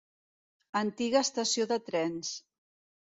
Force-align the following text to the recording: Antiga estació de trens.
Antiga 0.79 1.21
estació 1.25 1.67
de 1.73 1.79
trens. 1.91 2.33